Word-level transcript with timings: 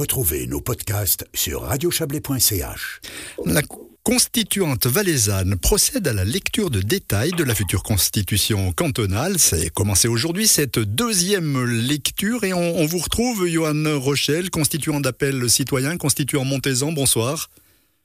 Retrouvez 0.00 0.46
nos 0.46 0.62
podcasts 0.62 1.26
sur 1.34 1.60
radiochablais.ch. 1.60 3.00
La 3.44 3.60
constituante 4.02 4.86
valaisanne 4.86 5.56
procède 5.56 6.08
à 6.08 6.14
la 6.14 6.24
lecture 6.24 6.70
de 6.70 6.80
détails 6.80 7.32
de 7.32 7.44
la 7.44 7.54
future 7.54 7.82
constitution 7.82 8.72
cantonale. 8.72 9.38
C'est 9.38 9.68
commencé 9.68 10.08
aujourd'hui 10.08 10.46
cette 10.46 10.78
deuxième 10.78 11.66
lecture 11.66 12.44
et 12.44 12.54
on, 12.54 12.86
vous 12.86 12.96
retrouve, 12.96 13.46
Johan 13.46 14.00
Rochelle, 14.00 14.48
constituant 14.48 15.00
d'appel 15.00 15.50
citoyen, 15.50 15.98
constituant 15.98 16.46
Montezan. 16.46 16.92
Bonsoir. 16.92 17.50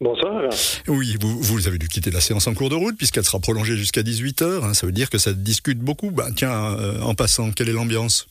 Bonsoir. 0.01 0.49
Oui, 0.89 1.15
vous, 1.21 1.41
vous, 1.41 1.67
avez 1.69 1.77
dû 1.77 1.87
quitter 1.87 2.11
la 2.11 2.19
séance 2.19 2.47
en 2.47 2.53
cours 2.55 2.69
de 2.69 2.75
route 2.75 2.97
puisqu'elle 2.97 3.23
sera 3.23 3.39
prolongée 3.39 3.77
jusqu'à 3.77 4.01
18h. 4.01 4.65
Hein. 4.65 4.73
ça 4.73 4.85
veut 4.85 4.91
dire 4.91 5.09
que 5.09 5.17
ça 5.17 5.31
discute 5.31 5.79
beaucoup. 5.79 6.11
Ben, 6.11 6.33
tiens, 6.35 6.75
euh, 6.77 6.99
en 6.99 7.15
passant, 7.15 7.53
quelle 7.53 7.69
est 7.69 7.73
l'ambiance? 7.73 8.27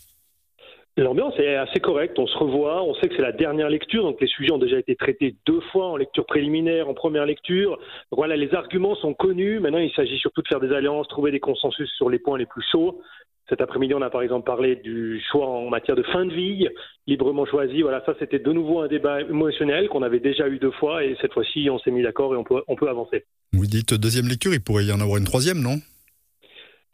L'ambiance 0.97 1.35
est 1.39 1.57
assez 1.57 1.81
correcte, 1.81 2.21
on 2.21 2.29
se 2.29 2.37
revoit, 2.37 2.85
on 2.85 2.95
sait 2.95 3.09
que 3.09 3.17
c'est 3.17 3.23
la 3.23 3.33
dernière 3.33 3.69
lecture, 3.69 4.05
donc 4.05 4.21
les 4.21 4.29
sujets 4.29 4.53
ont 4.53 4.59
déjà 4.59 4.79
été 4.79 4.95
traités 4.95 5.35
deux 5.45 5.61
fois 5.73 5.89
en 5.89 5.97
lecture 5.97 6.25
préliminaire, 6.25 6.89
en 6.89 6.95
première 6.95 7.27
lecture. 7.27 7.81
Voilà, 8.13 8.37
les 8.37 8.55
arguments 8.55 8.95
sont 8.95 9.13
connus, 9.13 9.59
maintenant 9.59 9.81
il 9.81 9.91
s'agit 9.91 10.17
surtout 10.19 10.43
de 10.43 10.47
faire 10.47 10.61
des 10.61 10.73
alliances, 10.73 11.09
trouver 11.09 11.33
des 11.33 11.41
consensus 11.41 11.91
sur 11.97 12.11
les 12.11 12.21
points 12.21 12.39
les 12.39 12.47
plus 12.47 12.63
chauds. 12.71 13.01
Cet 13.49 13.61
après-midi, 13.61 13.93
on 13.93 14.03
a 14.03 14.09
par 14.09 14.23
exemple 14.23 14.47
parlé 14.47 14.77
du 14.77 15.21
choix 15.33 15.49
en 15.49 15.69
matière 15.69 15.97
de 15.97 16.05
fin 16.05 16.25
de 16.27 16.33
vie, 16.33 16.69
librement 17.09 17.45
choisi. 17.45 17.83
Voilà, 17.83 18.01
ça 18.07 18.15
c'était 18.21 18.39
de 18.39 18.53
nouveau 18.53 18.79
un 18.81 18.87
débat 18.87 19.21
émotionnel 19.21 19.89
qu'on 19.89 20.03
avait 20.03 20.21
déjà 20.21 20.49
eu 20.49 20.61
deux 20.61 20.71
fois 20.71 21.05
et 21.05 21.17
cette 21.21 21.33
fois-ci 21.33 21.69
on 21.71 21.81
s'est 21.81 21.91
mis 21.91 22.05
d'accord 22.05 22.33
et 22.35 22.37
on 22.37 22.45
peut, 22.45 22.63
on 22.69 22.77
peut 22.77 22.89
avancer. 22.89 23.25
Vous 23.53 23.67
dites 23.67 23.95
deuxième 23.95 24.29
lecture, 24.29 24.55
il 24.55 24.63
pourrait 24.63 24.85
y 24.85 24.93
en 24.93 25.01
avoir 25.01 25.19
une 25.19 25.25
troisième, 25.25 25.61
non? 25.61 25.75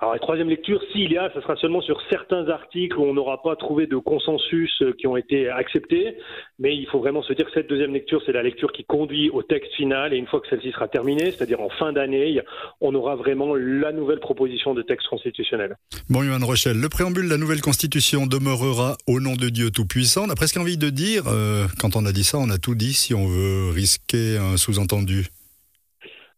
Alors, 0.01 0.15
la 0.15 0.19
troisième 0.19 0.49
lecture, 0.49 0.81
s'il 0.93 1.13
y 1.13 1.19
a, 1.19 1.31
ce 1.35 1.43
sera 1.43 1.57
seulement 1.57 1.83
sur 1.83 2.01
certains 2.09 2.49
articles 2.49 2.97
où 2.97 3.05
on 3.05 3.13
n'aura 3.13 3.43
pas 3.43 3.55
trouvé 3.55 3.87
de 3.87 3.99
consensus 3.99 4.73
euh, 4.81 4.95
qui 4.99 5.07
ont 5.07 5.17
été 5.17 5.51
acceptés. 5.51 6.17
Mais 6.59 6.75
il 6.75 6.87
faut 6.87 7.01
vraiment 7.01 7.23
se 7.23 7.35
dire 7.35 7.45
que 7.45 7.53
cette 7.53 7.69
deuxième 7.69 7.93
lecture, 7.93 8.23
c'est 8.25 8.33
la 8.33 8.43
lecture 8.43 8.73
qui 8.73 8.85
conduit 8.85 9.29
au 9.29 9.43
texte 9.43 9.75
final. 9.75 10.15
Et 10.15 10.17
une 10.17 10.27
fois 10.27 10.41
que 10.41 10.48
celle-ci 10.48 10.73
sera 10.73 10.89
terminée, 10.89 11.31
c'est-à-dire 11.31 11.61
en 11.61 11.69
fin 11.69 11.92
d'année, 11.92 12.41
on 12.81 12.95
aura 12.95 13.15
vraiment 13.17 13.55
la 13.55 13.92
nouvelle 13.92 14.20
proposition 14.20 14.73
de 14.73 14.81
texte 14.81 15.07
constitutionnel. 15.09 15.77
Bon, 16.09 16.23
Yohann 16.23 16.45
Rochelle, 16.45 16.81
le 16.81 16.89
préambule 16.89 17.27
de 17.27 17.31
la 17.31 17.37
nouvelle 17.37 17.61
constitution 17.61 18.27
demeurera 18.27 18.97
au 19.07 19.20
nom 19.20 19.37
de 19.37 19.51
Dieu 19.51 19.70
Tout-Puissant. 19.70 20.25
On 20.27 20.31
a 20.31 20.35
presque 20.35 20.57
envie 20.57 20.79
de 20.79 20.89
dire, 20.89 21.25
euh, 21.27 21.67
quand 21.79 21.95
on 21.97 22.07
a 22.07 22.12
dit 22.12 22.25
ça, 22.25 22.39
on 22.39 22.48
a 22.48 22.57
tout 22.57 22.75
dit 22.75 22.95
si 22.95 23.12
on 23.12 23.27
veut 23.27 23.70
risquer 23.75 24.39
un 24.39 24.57
sous-entendu. 24.57 25.27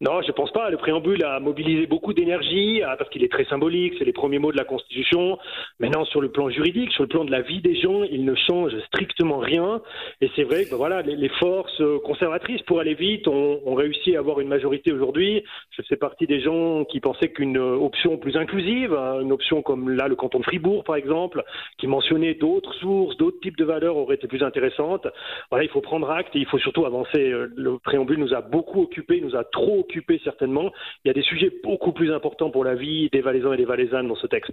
Non, 0.02 0.20
je 0.20 0.32
pense 0.32 0.50
pas. 0.50 0.68
Le 0.68 0.78
préambule 0.78 1.22
a 1.24 1.38
mobilisé 1.38 1.86
beaucoup 1.86 2.12
d'énergie 2.12 2.82
ah, 2.82 2.96
parce 2.98 3.08
qu'il 3.10 3.22
est 3.22 3.30
très 3.30 3.44
symbolique. 3.44 3.94
C'est 4.00 4.04
les 4.04 4.12
premiers 4.12 4.40
mots 4.40 4.50
de 4.50 4.56
la 4.56 4.64
Constitution. 4.64 5.38
Maintenant, 5.78 6.04
sur 6.04 6.20
le 6.20 6.28
plan 6.28 6.50
juridique, 6.50 6.90
sur 6.90 7.04
le 7.04 7.08
plan 7.08 7.24
de 7.24 7.30
la 7.30 7.40
vie 7.40 7.60
des 7.60 7.76
gens, 7.76 8.02
il 8.02 8.24
ne 8.24 8.34
change 8.34 8.76
strictement 8.88 9.38
rien. 9.38 9.80
Et 10.20 10.28
c'est 10.34 10.42
vrai 10.42 10.64
que 10.64 10.74
voilà, 10.74 11.02
les, 11.02 11.28
forces 11.28 11.80
conservatrices, 12.04 12.62
pour 12.62 12.80
aller 12.80 12.94
vite, 12.94 13.28
ont, 13.28 13.74
réussi 13.76 14.16
à 14.16 14.18
avoir 14.18 14.40
une 14.40 14.48
majorité 14.48 14.90
aujourd'hui. 14.90 15.44
Je 15.70 15.82
fais 15.88 15.96
partie 15.96 16.26
des 16.26 16.40
gens 16.40 16.84
qui 16.84 16.98
pensaient 16.98 17.30
qu'une 17.30 17.56
option 17.56 18.18
plus 18.18 18.36
inclusive, 18.36 18.92
hein, 18.92 19.20
une 19.20 19.30
option 19.30 19.62
comme 19.62 19.88
là 19.88 20.08
le 20.08 20.16
canton 20.16 20.40
de 20.40 20.44
Fribourg, 20.44 20.82
par 20.82 20.96
exemple, 20.96 21.44
qui 21.78 21.86
mentionnait 21.86 22.34
d'autres 22.34 22.74
sources, 22.74 23.16
d'autres 23.18 23.38
types 23.40 23.56
de 23.56 23.64
valeurs, 23.64 23.96
aurait 23.96 24.16
été 24.16 24.26
plus 24.26 24.42
intéressante. 24.42 25.06
Voilà, 25.50 25.64
il 25.64 25.70
faut 25.70 25.80
prendre 25.80 26.10
acte 26.10 26.34
et 26.34 26.40
il 26.40 26.46
faut 26.46 26.58
surtout 26.58 26.86
avancer. 26.86 27.32
Le 27.54 27.78
préambule 27.78 28.18
nous 28.18 28.34
a 28.34 28.40
beaucoup 28.40 28.82
occupé, 28.82 29.20
nous 29.20 29.36
a 29.36 29.44
trop 29.44 29.78
certainement. 30.24 30.72
Il 31.04 31.08
y 31.08 31.10
a 31.10 31.14
des 31.14 31.22
sujets 31.22 31.52
beaucoup 31.62 31.92
plus 31.92 32.12
importants 32.12 32.50
pour 32.50 32.64
la 32.64 32.74
vie 32.74 33.08
des 33.12 33.20
Valaisans 33.20 33.52
et 33.52 33.56
des 33.56 33.64
Valaisannes 33.64 34.08
dans 34.08 34.16
ce 34.16 34.26
texte. 34.26 34.52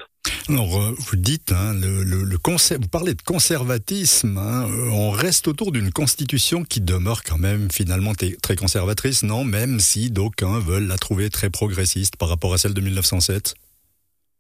Alors, 0.49 0.81
euh, 0.81 0.91
vous 0.97 1.15
dites, 1.15 1.51
hein, 1.51 1.73
le, 1.79 2.03
le, 2.03 2.25
vous 2.25 2.87
parlez 2.87 3.13
de 3.13 3.21
conservatisme, 3.21 4.37
hein, 4.37 4.67
euh, 4.67 4.89
on 4.91 5.11
reste 5.11 5.47
autour 5.47 5.71
d'une 5.71 5.91
constitution 5.91 6.63
qui 6.63 6.81
demeure 6.81 7.23
quand 7.23 7.37
même 7.37 7.69
finalement 7.71 8.13
très 8.41 8.55
conservatrice, 8.55 9.23
non? 9.23 9.43
Même 9.43 9.79
si 9.79 10.09
d'aucuns 10.09 10.59
veulent 10.59 10.87
la 10.87 10.97
trouver 10.97 11.29
très 11.29 11.49
progressiste 11.49 12.17
par 12.17 12.29
rapport 12.29 12.53
à 12.53 12.57
celle 12.57 12.73
de 12.73 12.81
1907 12.81 13.53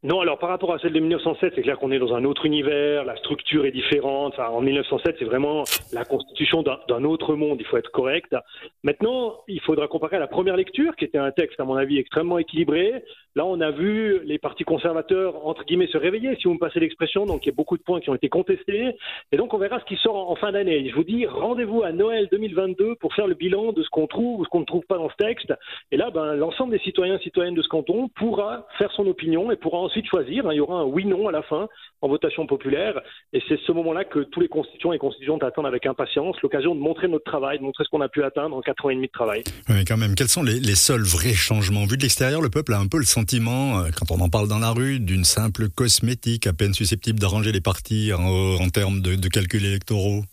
non, 0.01 0.21
alors 0.21 0.39
par 0.39 0.47
rapport 0.47 0.73
à 0.73 0.79
celle 0.79 0.93
de 0.93 0.99
1907, 1.01 1.53
c'est 1.55 1.61
clair 1.61 1.77
qu'on 1.77 1.91
est 1.91 1.99
dans 1.99 2.13
un 2.13 2.23
autre 2.23 2.45
univers, 2.45 3.03
la 3.03 3.17
structure 3.17 3.65
est 3.65 3.71
différente. 3.71 4.31
Enfin, 4.33 4.47
en 4.47 4.61
1907, 4.61 5.17
c'est 5.19 5.25
vraiment 5.25 5.65
la 5.91 6.05
constitution 6.05 6.63
d'un 6.63 7.03
autre 7.03 7.35
monde, 7.35 7.57
il 7.59 7.65
faut 7.65 7.75
être 7.75 7.91
correct. 7.91 8.33
Maintenant, 8.83 9.41
il 9.49 9.59
faudra 9.59 9.89
comparer 9.89 10.15
à 10.15 10.19
la 10.19 10.27
première 10.27 10.55
lecture, 10.55 10.95
qui 10.95 11.03
était 11.03 11.17
un 11.17 11.31
texte, 11.31 11.59
à 11.59 11.65
mon 11.65 11.75
avis, 11.75 11.97
extrêmement 11.97 12.37
équilibré. 12.37 13.03
Là, 13.35 13.45
on 13.45 13.59
a 13.59 13.71
vu 13.71 14.21
les 14.23 14.39
partis 14.39 14.63
conservateurs, 14.63 15.45
entre 15.45 15.65
guillemets, 15.65 15.87
se 15.87 15.97
réveiller, 15.97 16.33
si 16.37 16.47
vous 16.47 16.53
me 16.53 16.59
passez 16.59 16.79
l'expression. 16.79 17.25
Donc, 17.25 17.45
il 17.45 17.49
y 17.49 17.51
a 17.51 17.55
beaucoup 17.55 17.77
de 17.77 17.83
points 17.83 17.99
qui 17.99 18.09
ont 18.09 18.15
été 18.15 18.29
contestés. 18.29 18.95
Et 19.33 19.37
donc, 19.37 19.53
on 19.53 19.57
verra 19.57 19.81
ce 19.81 19.85
qui 19.85 19.97
sort 19.97 20.31
en 20.31 20.35
fin 20.35 20.53
d'année. 20.53 20.89
Je 20.89 20.95
vous 20.95 21.03
dis, 21.03 21.25
rendez-vous 21.25 21.83
à 21.83 21.91
Noël 21.91 22.29
2022 22.31 22.95
pour 22.95 23.13
faire 23.13 23.27
le 23.27 23.35
bilan 23.35 23.73
de 23.73 23.83
ce 23.83 23.89
qu'on 23.89 24.07
trouve 24.07 24.39
ou 24.39 24.45
ce 24.45 24.49
qu'on 24.49 24.61
ne 24.61 24.65
trouve 24.65 24.85
pas 24.85 24.97
dans 24.97 25.09
ce 25.09 25.15
texte. 25.17 25.53
Et 25.91 25.97
là, 25.97 26.09
ben, 26.09 26.35
l'ensemble 26.35 26.71
des 26.71 26.79
citoyens 26.79 27.17
et 27.17 27.21
citoyennes 27.21 27.53
de 27.53 27.61
ce 27.61 27.67
canton 27.67 28.07
pourra 28.15 28.65
faire 28.77 28.91
son 28.93 29.05
opinion 29.05 29.51
et 29.51 29.57
pourra 29.57 29.88
ensuite 29.89 30.07
choisir. 30.07 30.45
Hein. 30.45 30.53
Il 30.53 30.57
y 30.57 30.59
aura 30.59 30.81
un 30.81 30.85
oui-non 30.85 31.27
à 31.27 31.31
la 31.31 31.41
fin 31.41 31.67
en 32.01 32.07
votation 32.07 32.45
populaire. 32.45 32.99
Et 33.33 33.41
c'est 33.47 33.59
ce 33.65 33.71
moment-là 33.71 34.05
que 34.05 34.19
tous 34.19 34.39
les 34.39 34.47
constituants 34.47 34.93
et 34.93 34.97
constituantes 34.97 35.43
attendent 35.43 35.65
avec 35.65 35.85
impatience 35.85 36.39
l'occasion 36.41 36.75
de 36.75 36.79
montrer 36.79 37.07
notre 37.07 37.25
travail, 37.25 37.57
de 37.57 37.63
montrer 37.63 37.83
ce 37.83 37.89
qu'on 37.89 38.01
a 38.01 38.09
pu 38.09 38.23
atteindre 38.23 38.55
en 38.55 38.61
quatre 38.61 38.85
ans 38.85 38.89
et 38.89 38.95
demi 38.95 39.07
de 39.07 39.11
travail. 39.11 39.43
Oui, 39.69 39.83
quand 39.85 39.97
même. 39.97 40.15
Quels 40.15 40.29
sont 40.29 40.43
les, 40.43 40.75
seuls 40.75 41.03
vrais 41.03 41.33
changements? 41.33 41.85
Vu 41.85 41.97
de 41.97 42.03
l'extérieur, 42.03 42.41
le 42.41 42.49
peuple 42.49 42.73
a 42.73 42.79
un 42.79 42.87
peu 42.87 42.97
le 42.97 43.05
sentiment, 43.05 43.79
euh, 43.79 43.89
quand 43.97 44.15
on 44.15 44.21
en 44.21 44.29
parle 44.29 44.47
dans 44.47 44.59
la 44.59 44.71
rue, 44.71 44.99
d'une 44.99 45.23
simple 45.23 45.69
cosmétique 45.69 46.47
à 46.47 46.53
peine 46.53 46.73
susceptible 46.73 47.19
d'arranger 47.19 47.51
les 47.51 47.61
partis 47.61 48.11
en, 48.13 48.69
termes 48.69 49.01
de 49.01 49.27
calculs 49.27 49.65
électoraux. 49.65 50.23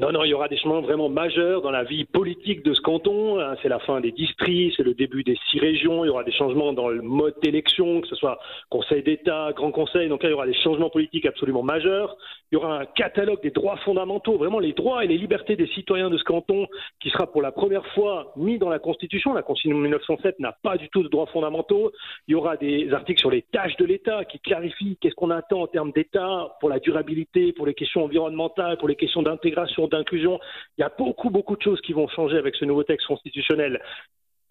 Non, 0.00 0.12
non, 0.12 0.22
il 0.22 0.28
y 0.28 0.34
aura 0.34 0.46
des 0.46 0.56
changements 0.56 0.80
vraiment 0.80 1.08
majeurs 1.08 1.60
dans 1.60 1.72
la 1.72 1.82
vie 1.82 2.04
politique 2.04 2.64
de 2.64 2.72
ce 2.72 2.80
canton. 2.80 3.40
Hein. 3.40 3.56
C'est 3.62 3.68
la 3.68 3.80
fin 3.80 4.00
des 4.00 4.12
districts, 4.12 4.74
c'est 4.76 4.84
le 4.84 4.94
début 4.94 5.24
des 5.24 5.36
six 5.50 5.58
régions. 5.58 6.04
Il 6.04 6.06
y 6.06 6.10
aura 6.10 6.22
des 6.22 6.30
changements 6.30 6.72
dans 6.72 6.88
le 6.88 7.02
mode 7.02 7.34
d'élection, 7.42 8.00
que 8.00 8.06
ce 8.06 8.14
soit 8.14 8.38
Conseil 8.70 9.02
d'État, 9.02 9.50
Grand 9.56 9.72
Conseil. 9.72 10.08
Donc 10.08 10.22
là, 10.22 10.28
il 10.28 10.32
y 10.32 10.34
aura 10.36 10.46
des 10.46 10.54
changements 10.54 10.88
politiques 10.88 11.26
absolument 11.26 11.64
majeurs. 11.64 12.16
Il 12.52 12.54
y 12.54 12.58
aura 12.58 12.78
un 12.78 12.86
catalogue 12.86 13.42
des 13.42 13.50
droits 13.50 13.76
fondamentaux, 13.78 14.38
vraiment 14.38 14.60
les 14.60 14.72
droits 14.72 15.04
et 15.04 15.08
les 15.08 15.18
libertés 15.18 15.56
des 15.56 15.66
citoyens 15.66 16.10
de 16.10 16.16
ce 16.16 16.24
canton, 16.24 16.68
qui 17.00 17.10
sera 17.10 17.26
pour 17.26 17.42
la 17.42 17.50
première 17.50 17.84
fois 17.88 18.32
mis 18.36 18.58
dans 18.58 18.70
la 18.70 18.78
Constitution. 18.78 19.34
La 19.34 19.42
Constitution 19.42 19.78
de 19.78 19.82
1907 19.82 20.38
n'a 20.38 20.52
pas 20.62 20.76
du 20.76 20.88
tout 20.90 21.02
de 21.02 21.08
droits 21.08 21.26
fondamentaux. 21.26 21.90
Il 22.28 22.32
y 22.32 22.34
aura 22.36 22.56
des 22.56 22.92
articles 22.92 23.18
sur 23.18 23.32
les 23.32 23.42
tâches 23.42 23.76
de 23.78 23.84
l'État 23.84 24.24
qui 24.24 24.38
clarifient 24.38 24.96
qu'est-ce 25.00 25.16
qu'on 25.16 25.30
attend 25.30 25.62
en 25.62 25.66
termes 25.66 25.90
d'État 25.90 26.56
pour 26.60 26.68
la 26.68 26.78
durabilité, 26.78 27.52
pour 27.52 27.66
les 27.66 27.74
questions 27.74 28.04
environnementales, 28.04 28.78
pour 28.78 28.86
les 28.86 28.96
questions 28.96 29.22
d'intégration 29.22 29.87
d'inclusion. 29.88 30.38
Il 30.76 30.82
y 30.82 30.84
a 30.84 30.92
beaucoup, 30.96 31.30
beaucoup 31.30 31.56
de 31.56 31.62
choses 31.62 31.80
qui 31.80 31.92
vont 31.92 32.08
changer 32.08 32.36
avec 32.36 32.54
ce 32.54 32.64
nouveau 32.64 32.84
texte 32.84 33.06
constitutionnel. 33.06 33.80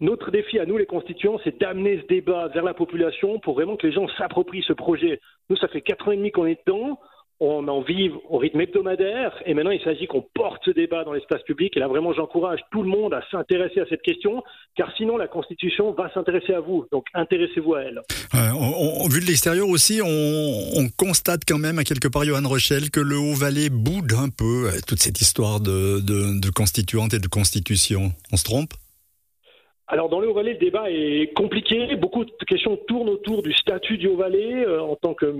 Notre 0.00 0.30
défi 0.30 0.58
à 0.58 0.66
nous, 0.66 0.78
les 0.78 0.86
constituants, 0.86 1.40
c'est 1.42 1.58
d'amener 1.58 2.00
ce 2.00 2.06
débat 2.06 2.48
vers 2.48 2.62
la 2.62 2.74
population 2.74 3.40
pour 3.40 3.54
vraiment 3.54 3.76
que 3.76 3.86
les 3.86 3.92
gens 3.92 4.06
s'approprient 4.16 4.62
ce 4.62 4.72
projet. 4.72 5.20
Nous, 5.50 5.56
ça 5.56 5.66
fait 5.68 5.80
quatre 5.80 6.08
ans 6.08 6.12
et 6.12 6.16
demi 6.16 6.30
qu'on 6.30 6.46
est 6.46 6.60
dedans 6.66 7.00
on 7.40 7.68
en 7.68 7.82
vive 7.82 8.14
au 8.28 8.38
rythme 8.38 8.60
hebdomadaire 8.60 9.32
et 9.46 9.54
maintenant 9.54 9.70
il 9.70 9.80
s'agit 9.82 10.06
qu'on 10.06 10.22
porte 10.34 10.62
ce 10.64 10.70
débat 10.70 11.04
dans 11.04 11.12
l'espace 11.12 11.42
public 11.42 11.76
et 11.76 11.80
là 11.80 11.86
vraiment 11.86 12.12
j'encourage 12.12 12.60
tout 12.72 12.82
le 12.82 12.88
monde 12.88 13.14
à 13.14 13.22
s'intéresser 13.30 13.80
à 13.80 13.86
cette 13.88 14.02
question 14.02 14.42
car 14.76 14.92
sinon 14.96 15.16
la 15.16 15.28
Constitution 15.28 15.92
va 15.92 16.12
s'intéresser 16.12 16.52
à 16.54 16.60
vous 16.60 16.86
donc 16.90 17.06
intéressez-vous 17.14 17.74
à 17.74 17.82
elle. 17.82 18.00
Euh, 18.34 19.08
vu 19.08 19.20
de 19.20 19.26
l'extérieur 19.26 19.68
aussi 19.68 20.00
on, 20.04 20.88
constate 20.96 21.42
quand 21.46 21.58
même 21.58 21.78
à 21.78 21.84
quelque 21.84 22.08
part 22.08 22.24
Johan 22.24 22.46
Rochelle 22.48 22.90
que 22.90 23.00
le 23.00 23.16
Haut-Valais 23.16 23.68
boude 23.68 24.12
un 24.12 24.30
peu 24.30 24.70
toute 24.86 24.98
cette 24.98 25.20
histoire 25.20 25.60
de, 25.60 26.00
de, 26.00 26.50
constituante 26.50 27.14
et 27.14 27.18
de 27.18 27.28
constitution. 27.28 28.12
On 28.32 28.36
se 28.36 28.44
trompe? 28.44 28.72
Alors 29.86 30.08
dans 30.08 30.20
le 30.20 30.28
Haut-Valais, 30.28 30.54
le 30.54 30.58
débat 30.58 30.90
est 30.90 31.32
compliqué. 31.34 31.94
Beaucoup 31.96 32.24
de 32.24 32.32
questions 32.46 32.76
tournent 32.88 33.08
autour 33.08 33.42
du 33.42 33.52
statut 33.52 33.96
du 33.96 34.08
Haut-Valais 34.08 34.66
euh, 34.66 34.82
en 34.82 34.96
tant 34.96 35.14
que 35.14 35.34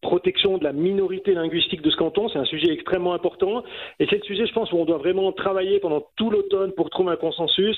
protection 0.00 0.58
de 0.58 0.64
la 0.64 0.72
minorité 0.72 1.34
linguistique 1.34 1.82
de 1.82 1.90
ce 1.90 1.96
canton. 1.96 2.28
C'est 2.28 2.38
un 2.38 2.44
sujet 2.44 2.72
extrêmement 2.72 3.14
important. 3.14 3.64
Et 3.98 4.06
c'est 4.08 4.16
le 4.16 4.22
sujet, 4.22 4.46
je 4.46 4.52
pense, 4.52 4.72
où 4.72 4.76
on 4.76 4.84
doit 4.84 4.98
vraiment 4.98 5.32
travailler 5.32 5.80
pendant 5.80 6.06
tout 6.16 6.30
l'automne 6.30 6.72
pour 6.72 6.90
trouver 6.90 7.12
un 7.12 7.16
consensus 7.16 7.76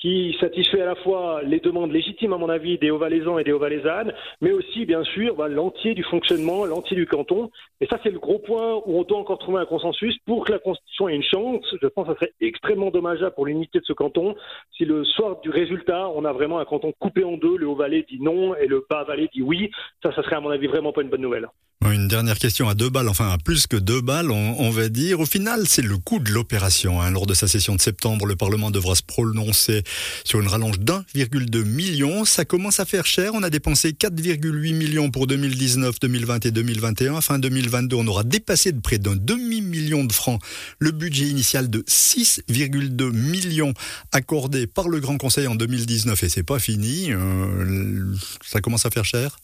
qui 0.00 0.34
satisfait 0.40 0.80
à 0.80 0.86
la 0.86 0.94
fois 0.96 1.42
les 1.42 1.60
demandes 1.60 1.92
légitimes, 1.92 2.32
à 2.32 2.38
mon 2.38 2.48
avis, 2.48 2.78
des 2.78 2.90
Hauts-Valaisans 2.90 3.38
et 3.38 3.44
des 3.44 3.52
Hauts-Valaisannes, 3.52 4.12
mais 4.40 4.52
aussi, 4.52 4.86
bien 4.86 5.04
sûr, 5.04 5.34
bah, 5.36 5.48
l'entier 5.48 5.94
du 5.94 6.02
fonctionnement, 6.02 6.64
l'entier 6.64 6.96
du 6.96 7.06
canton. 7.06 7.50
Et 7.80 7.86
ça, 7.86 7.98
c'est 8.02 8.10
le 8.10 8.18
gros 8.18 8.38
point 8.38 8.76
où 8.86 8.98
on 8.98 9.04
doit 9.04 9.18
encore 9.18 9.38
trouver 9.38 9.60
un 9.60 9.66
consensus 9.66 10.16
pour 10.26 10.44
que 10.46 10.52
la 10.52 10.58
Constitution 10.58 11.08
ait 11.08 11.16
une 11.16 11.22
chance. 11.22 11.64
Je 11.80 11.86
pense 11.86 12.06
que 12.06 12.14
ça 12.14 12.20
serait 12.20 12.32
extrêmement 12.40 12.90
dommageable 12.90 13.34
pour 13.34 13.46
l'unité 13.46 13.78
de 13.78 13.84
ce 13.84 13.92
canton 13.92 14.34
si 14.76 14.84
le 14.84 15.04
soir 15.04 15.40
du 15.42 15.50
résultat, 15.50 16.08
on 16.08 16.24
a 16.24 16.32
vraiment 16.32 16.58
un 16.58 16.64
canton 16.64 16.92
coupé 16.98 17.24
en 17.24 17.36
deux, 17.36 17.56
le 17.56 17.68
Haut-Valais 17.68 18.06
dit 18.08 18.20
non 18.20 18.54
et 18.56 18.66
le 18.66 18.84
Bas-Valais 18.88 19.28
dit 19.34 19.42
oui. 19.42 19.70
Ça, 20.02 20.14
ça 20.14 20.22
serait, 20.22 20.36
à 20.36 20.40
mon 20.40 20.50
avis, 20.50 20.66
vraiment 20.66 20.92
pas 20.92 21.02
une 21.02 21.10
bonne 21.10 21.20
nouvelle. 21.20 21.48
Une 21.82 22.08
dernière 22.08 22.38
question 22.38 22.68
à 22.68 22.74
deux 22.74 22.90
balles, 22.90 23.08
enfin 23.08 23.30
à 23.30 23.38
plus 23.38 23.66
que 23.66 23.76
deux 23.76 24.02
balles, 24.02 24.30
on, 24.30 24.70
va 24.70 24.90
dire. 24.90 25.18
Au 25.18 25.24
final, 25.24 25.62
c'est 25.64 25.82
le 25.82 25.96
coût 25.96 26.18
de 26.18 26.30
l'opération. 26.30 27.00
Hein. 27.00 27.10
Lors 27.10 27.24
de 27.24 27.32
sa 27.32 27.48
session 27.48 27.74
de 27.74 27.80
septembre, 27.80 28.26
le 28.26 28.36
Parlement 28.36 28.70
devra 28.70 28.94
se 28.94 29.02
prononcer 29.02 29.82
sur 30.24 30.40
une 30.40 30.48
rallonge 30.48 30.78
d'1,2 30.80 31.64
million. 31.64 32.24
Ça 32.24 32.44
commence 32.44 32.80
à 32.80 32.84
faire 32.84 33.06
cher. 33.06 33.32
On 33.34 33.42
a 33.42 33.50
dépensé 33.50 33.92
4,8 33.92 34.74
millions 34.74 35.10
pour 35.10 35.26
2019, 35.26 36.00
2020 36.00 36.46
et 36.46 36.50
2021. 36.50 37.20
Fin 37.20 37.38
2022, 37.38 37.96
on 37.96 38.06
aura 38.06 38.24
dépassé 38.24 38.72
de 38.72 38.80
près 38.80 38.98
d'un 38.98 39.16
demi-million 39.16 40.04
de 40.04 40.12
francs 40.12 40.40
le 40.78 40.90
budget 40.90 41.26
initial 41.26 41.70
de 41.70 41.80
6,2 41.80 43.12
millions 43.12 43.74
accordé 44.12 44.66
par 44.66 44.88
le 44.88 45.00
Grand 45.00 45.18
Conseil 45.18 45.46
en 45.46 45.54
2019. 45.54 46.22
Et 46.22 46.28
c'est 46.28 46.42
pas 46.42 46.58
fini. 46.58 47.12
Euh, 47.12 48.14
ça 48.44 48.60
commence 48.60 48.86
à 48.86 48.90
faire 48.90 49.04
cher. 49.04 49.36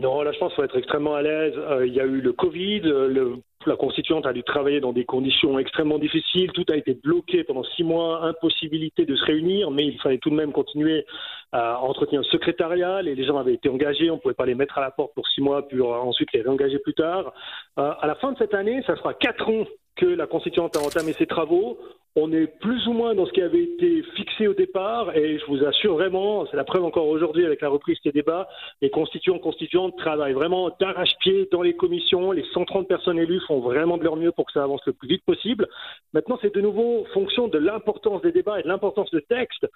Non, 0.00 0.22
là, 0.22 0.32
je 0.32 0.38
pense 0.38 0.48
qu'il 0.52 0.56
faut 0.56 0.64
être 0.64 0.78
extrêmement 0.78 1.14
à 1.14 1.20
l'aise. 1.20 1.52
Euh, 1.56 1.86
il 1.86 1.92
y 1.92 2.00
a 2.00 2.04
eu 2.04 2.22
le 2.22 2.32
Covid, 2.32 2.80
euh, 2.86 3.36
la 3.66 3.76
constituante 3.76 4.24
a 4.24 4.32
dû 4.32 4.42
travailler 4.42 4.80
dans 4.80 4.94
des 4.94 5.04
conditions 5.04 5.58
extrêmement 5.58 5.98
difficiles. 5.98 6.50
Tout 6.52 6.64
a 6.72 6.76
été 6.76 6.94
bloqué 6.94 7.44
pendant 7.44 7.64
six 7.64 7.84
mois, 7.84 8.24
impossibilité 8.24 9.04
de 9.04 9.14
se 9.14 9.24
réunir, 9.26 9.70
mais 9.70 9.84
il 9.84 10.00
fallait 10.00 10.16
tout 10.16 10.30
de 10.30 10.36
même 10.36 10.52
continuer 10.52 11.04
à 11.52 11.80
entretenir 11.80 12.20
le 12.20 12.26
secrétariat. 12.26 13.02
Les, 13.02 13.24
gens 13.24 13.38
avaient 13.38 13.54
été 13.54 13.68
engagés, 13.68 14.10
on 14.10 14.16
ne 14.16 14.20
pouvait 14.20 14.34
pas 14.34 14.46
les 14.46 14.54
mettre 14.54 14.78
à 14.78 14.80
la 14.80 14.90
porte 14.90 15.14
pour 15.14 15.26
six 15.28 15.40
mois, 15.40 15.66
puis 15.66 15.80
ensuite 15.80 16.32
les 16.32 16.42
réengager 16.42 16.78
plus 16.78 16.94
tard. 16.94 17.32
Euh, 17.78 17.92
à 18.00 18.06
la 18.06 18.14
fin 18.16 18.32
de 18.32 18.38
cette 18.38 18.54
année, 18.54 18.82
ça 18.86 18.96
sera 18.96 19.14
quatre 19.14 19.48
ans 19.48 19.64
que 19.96 20.06
la 20.06 20.26
constituante 20.26 20.76
a 20.76 20.80
entamé 20.80 21.12
ses 21.12 21.26
travaux. 21.26 21.78
On 22.16 22.32
est 22.32 22.48
plus 22.58 22.88
ou 22.88 22.92
moins 22.92 23.14
dans 23.14 23.24
ce 23.24 23.30
qui 23.30 23.40
avait 23.40 23.62
été 23.62 24.02
fixé 24.16 24.48
au 24.48 24.54
départ 24.54 25.16
et 25.16 25.38
je 25.38 25.46
vous 25.46 25.64
assure 25.64 25.94
vraiment, 25.94 26.44
c'est 26.50 26.56
la 26.56 26.64
preuve 26.64 26.84
encore 26.84 27.06
aujourd'hui 27.06 27.46
avec 27.46 27.60
la 27.60 27.68
reprise 27.68 27.98
des 28.04 28.10
débats, 28.10 28.48
les 28.82 28.90
constituants 28.90 29.38
constituantes 29.38 29.96
travaillent 29.96 30.32
vraiment 30.32 30.70
d'arrache-pied 30.80 31.48
dans 31.52 31.62
les 31.62 31.74
commissions, 31.74 32.32
les 32.32 32.44
130 32.52 32.88
personnes 32.88 33.20
élues 33.20 33.40
font 33.46 33.60
vraiment 33.60 33.96
de 33.96 34.02
leur 34.02 34.16
mieux 34.16 34.32
pour 34.32 34.46
que 34.46 34.52
ça 34.52 34.64
avance 34.64 34.80
le 34.86 34.92
plus 34.92 35.06
vite 35.06 35.24
possible. 35.24 35.68
Maintenant, 36.12 36.36
c'est 36.42 36.52
de 36.52 36.60
nouveau 36.60 37.04
fonction 37.14 37.46
de 37.46 37.58
l'importance 37.58 38.22
des 38.22 38.32
débats 38.32 38.58
et 38.58 38.64
de 38.64 38.68
l'importance 38.68 39.10
de 39.12 39.20
texte, 39.20 39.68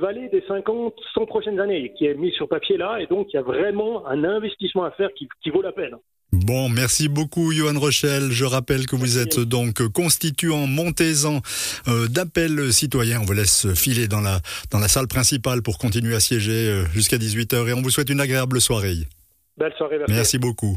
valet 0.00 0.28
des 0.28 0.42
50, 0.48 0.94
100 1.14 1.26
prochaines 1.26 1.60
années 1.60 1.92
qui 1.96 2.06
est 2.06 2.14
mis 2.14 2.32
sur 2.32 2.48
papier 2.48 2.76
là 2.76 2.98
et 3.00 3.06
donc 3.06 3.28
il 3.32 3.36
y 3.36 3.38
a 3.38 3.42
vraiment 3.42 4.06
un 4.08 4.24
investissement 4.24 4.84
à 4.84 4.90
faire 4.92 5.10
qui, 5.14 5.28
qui 5.42 5.50
vaut 5.50 5.62
la 5.62 5.72
peine. 5.72 5.96
Bon, 6.32 6.68
merci 6.68 7.08
beaucoup 7.08 7.52
Johan 7.52 7.78
Rochelle. 7.78 8.30
Je 8.30 8.44
rappelle 8.44 8.86
que 8.86 8.94
vous 8.94 9.18
êtes 9.18 9.40
donc 9.40 9.86
constituant 9.88 10.66
montaisan 10.66 11.40
euh, 11.88 12.06
d'appel 12.06 12.72
citoyen. 12.72 13.20
On 13.20 13.24
vous 13.24 13.32
laisse 13.32 13.72
filer 13.74 14.06
dans 14.06 14.20
la, 14.20 14.38
dans 14.70 14.78
la 14.78 14.88
salle 14.88 15.08
principale 15.08 15.62
pour 15.62 15.78
continuer 15.78 16.14
à 16.14 16.20
siéger 16.20 16.68
euh, 16.68 16.84
jusqu'à 16.92 17.16
18h 17.16 17.68
et 17.68 17.72
on 17.72 17.82
vous 17.82 17.90
souhaite 17.90 18.10
une 18.10 18.20
agréable 18.20 18.60
soirée. 18.60 18.94
Belle 19.56 19.74
soirée. 19.76 19.98
Merci 20.08 20.38
beaucoup. 20.38 20.76